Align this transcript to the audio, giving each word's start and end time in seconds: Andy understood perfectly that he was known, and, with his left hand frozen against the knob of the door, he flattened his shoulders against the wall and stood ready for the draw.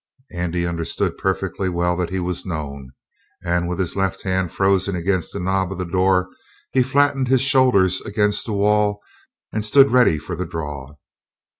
Andy 0.33 0.65
understood 0.65 1.15
perfectly 1.15 1.69
that 1.69 2.09
he 2.09 2.19
was 2.19 2.43
known, 2.43 2.89
and, 3.43 3.69
with 3.69 3.77
his 3.77 3.95
left 3.95 4.23
hand 4.23 4.51
frozen 4.51 4.95
against 4.95 5.31
the 5.31 5.39
knob 5.39 5.71
of 5.71 5.77
the 5.77 5.85
door, 5.85 6.27
he 6.71 6.81
flattened 6.81 7.27
his 7.27 7.41
shoulders 7.43 8.01
against 8.01 8.47
the 8.47 8.53
wall 8.53 8.99
and 9.53 9.63
stood 9.63 9.91
ready 9.91 10.17
for 10.17 10.35
the 10.35 10.47
draw. 10.47 10.95